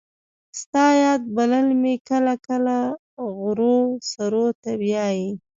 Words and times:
ستا 0.59 0.85
یاد 1.03 1.21
بلبل 1.35 1.67
مې 1.81 1.95
کله 2.09 2.33
کله 2.47 2.77
غرو 3.37 3.77
سرو 4.11 4.45
ته 4.61 4.71
بیايي 4.81 5.29